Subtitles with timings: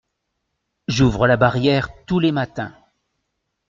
[0.87, 2.73] J’ouvre la barrière tous les matins.